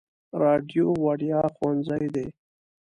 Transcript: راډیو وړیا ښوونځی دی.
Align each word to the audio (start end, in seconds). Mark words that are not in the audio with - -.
راډیو 0.41 0.85
وړیا 1.03 1.41
ښوونځی 1.55 2.05
دی. 2.15 2.27